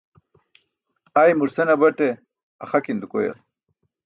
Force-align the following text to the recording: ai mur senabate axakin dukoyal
ai 1.21 1.33
mur 1.37 1.49
senabate 1.55 2.07
axakin 2.63 3.01
dukoyal 3.01 3.37